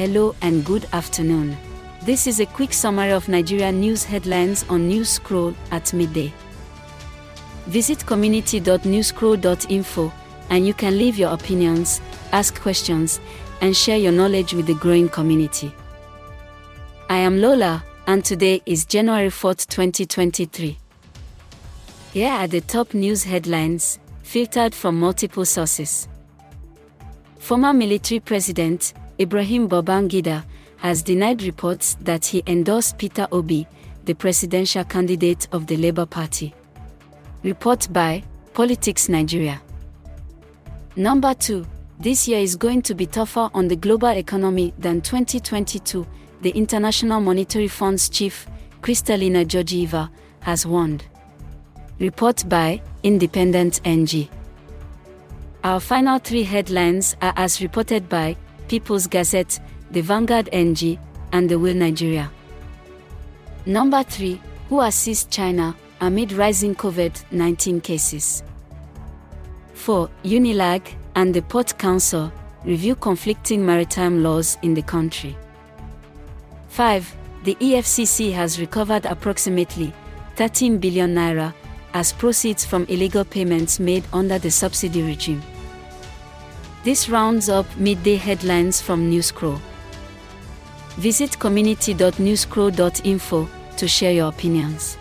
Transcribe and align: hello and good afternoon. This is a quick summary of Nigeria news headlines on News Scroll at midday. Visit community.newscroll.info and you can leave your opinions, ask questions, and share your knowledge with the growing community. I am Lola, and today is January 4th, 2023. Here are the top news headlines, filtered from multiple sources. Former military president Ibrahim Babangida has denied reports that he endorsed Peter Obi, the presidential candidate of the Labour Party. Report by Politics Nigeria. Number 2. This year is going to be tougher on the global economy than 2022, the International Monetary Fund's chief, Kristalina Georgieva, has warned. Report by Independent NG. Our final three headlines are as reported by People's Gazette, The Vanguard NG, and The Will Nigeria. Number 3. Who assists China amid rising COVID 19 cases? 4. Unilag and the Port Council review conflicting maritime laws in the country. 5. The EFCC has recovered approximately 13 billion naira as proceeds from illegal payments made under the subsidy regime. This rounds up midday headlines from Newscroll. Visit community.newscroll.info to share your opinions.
hello 0.00 0.34
and 0.40 0.64
good 0.64 0.86
afternoon. 0.94 1.54
This 2.04 2.26
is 2.26 2.40
a 2.40 2.46
quick 2.46 2.72
summary 2.72 3.10
of 3.10 3.28
Nigeria 3.28 3.70
news 3.70 4.02
headlines 4.02 4.64
on 4.70 4.88
News 4.88 5.10
Scroll 5.10 5.54
at 5.72 5.92
midday. 5.92 6.32
Visit 7.66 8.06
community.newscroll.info 8.06 10.10
and 10.48 10.66
you 10.66 10.72
can 10.72 10.96
leave 10.96 11.18
your 11.18 11.34
opinions, 11.34 12.00
ask 12.32 12.58
questions, 12.58 13.20
and 13.60 13.76
share 13.76 13.98
your 13.98 14.12
knowledge 14.12 14.54
with 14.54 14.64
the 14.64 14.72
growing 14.72 15.10
community. 15.10 15.70
I 17.10 17.18
am 17.18 17.42
Lola, 17.42 17.84
and 18.06 18.24
today 18.24 18.62
is 18.64 18.86
January 18.86 19.28
4th, 19.28 19.68
2023. 19.68 20.78
Here 22.14 22.30
are 22.30 22.46
the 22.46 22.62
top 22.62 22.94
news 22.94 23.24
headlines, 23.24 23.98
filtered 24.22 24.74
from 24.74 24.98
multiple 24.98 25.44
sources. 25.44 26.08
Former 27.38 27.74
military 27.74 28.20
president 28.20 28.94
Ibrahim 29.20 29.68
Babangida 29.68 30.44
has 30.78 31.02
denied 31.02 31.42
reports 31.42 31.94
that 32.00 32.24
he 32.24 32.42
endorsed 32.46 32.96
Peter 32.96 33.28
Obi, 33.32 33.68
the 34.06 34.14
presidential 34.14 34.82
candidate 34.82 35.46
of 35.52 35.66
the 35.66 35.76
Labour 35.76 36.06
Party. 36.06 36.54
Report 37.42 37.86
by 37.92 38.22
Politics 38.54 39.10
Nigeria. 39.10 39.60
Number 40.96 41.34
2. 41.34 41.66
This 41.98 42.26
year 42.28 42.38
is 42.38 42.56
going 42.56 42.80
to 42.80 42.94
be 42.94 43.04
tougher 43.04 43.50
on 43.52 43.68
the 43.68 43.76
global 43.76 44.08
economy 44.08 44.72
than 44.78 45.02
2022, 45.02 46.06
the 46.40 46.50
International 46.52 47.20
Monetary 47.20 47.68
Fund's 47.68 48.08
chief, 48.08 48.46
Kristalina 48.80 49.44
Georgieva, 49.44 50.08
has 50.40 50.64
warned. 50.64 51.04
Report 51.98 52.42
by 52.48 52.80
Independent 53.02 53.82
NG. 53.84 54.30
Our 55.62 55.78
final 55.78 56.18
three 56.18 56.42
headlines 56.44 57.16
are 57.20 57.34
as 57.36 57.60
reported 57.60 58.08
by 58.08 58.38
People's 58.70 59.08
Gazette, 59.08 59.58
The 59.90 60.00
Vanguard 60.00 60.48
NG, 60.52 60.96
and 61.32 61.50
The 61.50 61.58
Will 61.58 61.74
Nigeria. 61.74 62.30
Number 63.66 64.04
3. 64.04 64.40
Who 64.68 64.80
assists 64.80 65.34
China 65.34 65.74
amid 66.00 66.30
rising 66.30 66.76
COVID 66.76 67.32
19 67.32 67.80
cases? 67.80 68.44
4. 69.74 70.08
Unilag 70.22 70.82
and 71.16 71.34
the 71.34 71.42
Port 71.42 71.76
Council 71.78 72.32
review 72.64 72.94
conflicting 72.94 73.66
maritime 73.66 74.22
laws 74.22 74.56
in 74.62 74.74
the 74.74 74.82
country. 74.82 75.36
5. 76.68 77.16
The 77.42 77.56
EFCC 77.56 78.32
has 78.34 78.60
recovered 78.60 79.04
approximately 79.04 79.92
13 80.36 80.78
billion 80.78 81.12
naira 81.16 81.52
as 81.92 82.12
proceeds 82.12 82.64
from 82.64 82.84
illegal 82.84 83.24
payments 83.24 83.80
made 83.80 84.04
under 84.12 84.38
the 84.38 84.52
subsidy 84.52 85.02
regime. 85.02 85.42
This 86.82 87.10
rounds 87.10 87.50
up 87.50 87.66
midday 87.76 88.16
headlines 88.16 88.80
from 88.80 89.10
Newscroll. 89.10 89.60
Visit 90.96 91.38
community.newscroll.info 91.38 93.48
to 93.76 93.88
share 93.88 94.12
your 94.12 94.28
opinions. 94.28 94.96